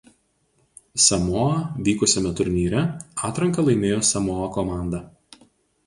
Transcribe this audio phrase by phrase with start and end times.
[1.07, 2.83] Samoa vykusiame turnyre
[3.31, 5.09] atranką laimėjo Samoa komanda.